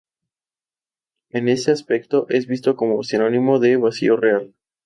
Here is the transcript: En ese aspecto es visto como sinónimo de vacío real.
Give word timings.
En 1.29 1.47
ese 1.47 1.71
aspecto 1.71 2.25
es 2.29 2.47
visto 2.47 2.75
como 2.75 3.03
sinónimo 3.03 3.59
de 3.59 3.77
vacío 3.77 4.17
real. 4.17 4.55